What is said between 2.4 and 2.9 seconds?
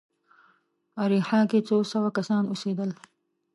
اوسېدل.